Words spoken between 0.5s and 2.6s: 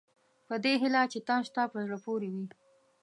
دې هیله چې تاسوته په زړه پورې وي.